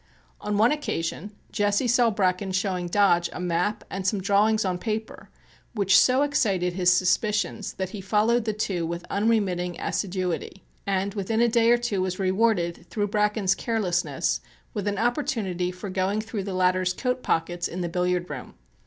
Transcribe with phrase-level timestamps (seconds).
[0.39, 5.29] On one occasion Jesse saw Bracken showing Dodge a map and some drawings on paper,
[5.75, 11.39] which so excited his suspicions that he followed the two with unremitting assiduity, and within
[11.39, 14.41] a day or two was rewarded through Bracken's carelessness
[14.73, 18.55] with an opportunity for going through the latter's coat pockets in the billiard room.